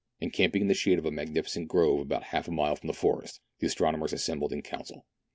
Encamping 0.19 0.63
in 0.63 0.67
the 0.67 0.73
shade 0.73 0.97
of 0.97 1.05
a 1.05 1.11
magnificent 1.11 1.67
grove 1.67 1.99
about 1.99 2.23
half 2.23 2.47
a 2.47 2.51
mile 2.51 2.75
from 2.75 2.87
the 2.87 2.91
forest, 2.93 3.39
the 3.59 3.67
astronomers 3.67 4.13
assembled 4.13 4.51
in 4.51 4.63
council. 4.63 5.05